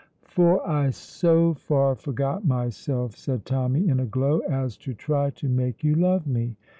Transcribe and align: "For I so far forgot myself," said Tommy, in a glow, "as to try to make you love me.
"For 0.25 0.67
I 0.67 0.89
so 0.89 1.53
far 1.53 1.93
forgot 1.93 2.43
myself," 2.43 3.15
said 3.15 3.45
Tommy, 3.45 3.87
in 3.87 3.99
a 3.99 4.05
glow, 4.07 4.39
"as 4.49 4.75
to 4.77 4.95
try 4.95 5.29
to 5.37 5.47
make 5.47 5.83
you 5.83 5.93
love 5.93 6.25
me. 6.25 6.55